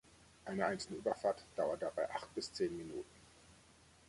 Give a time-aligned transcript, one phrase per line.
[0.45, 3.19] Eine einzelne Überfahrt dauerte dabei acht bis zehn Minuten.